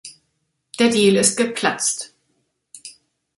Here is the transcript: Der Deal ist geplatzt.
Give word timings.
Der 0.79 0.89
Deal 0.89 1.15
ist 1.17 1.37
geplatzt. 1.37 2.15